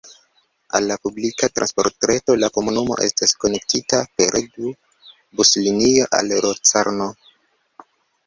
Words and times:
Al 0.77 0.85
la 0.91 0.95
publika 1.01 1.49
transportreto 1.57 2.35
la 2.43 2.47
komunumo 2.55 2.95
estas 3.07 3.33
konektita 3.43 3.99
pere 4.21 4.41
du 4.55 4.71
buslinio 5.41 6.07
al 6.21 6.33
Locarno. 6.47 7.11